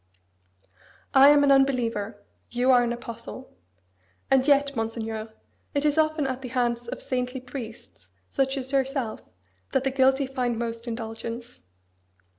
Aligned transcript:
I 1.13 1.29
am 1.29 1.43
an 1.43 1.51
unbeliever: 1.51 2.23
you 2.49 2.71
are 2.71 2.81
an 2.81 2.91
apostle! 2.91 3.53
And 4.31 4.47
yet, 4.47 4.75
Monseigneur, 4.75 5.31
it 5.75 5.85
is 5.85 5.95
often 5.99 6.25
at 6.25 6.41
the 6.41 6.47
hands 6.47 6.87
of 6.87 7.03
saintly 7.03 7.39
priests, 7.39 8.09
such 8.27 8.57
as 8.57 8.71
yourself, 8.71 9.21
that 9.73 9.83
the 9.83 9.91
guilty 9.91 10.25
find 10.25 10.57
most 10.57 10.87
indulgence. 10.87 11.61